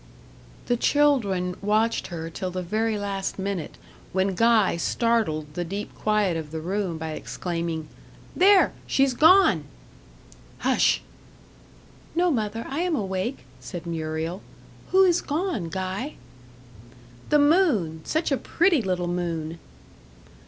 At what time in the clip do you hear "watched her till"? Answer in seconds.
1.61-2.49